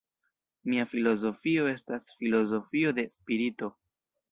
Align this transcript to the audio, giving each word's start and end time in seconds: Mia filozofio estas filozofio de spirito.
Mia 0.71 0.85
filozofio 0.93 1.67
estas 1.73 2.17
filozofio 2.23 2.97
de 3.03 3.07
spirito. 3.19 3.73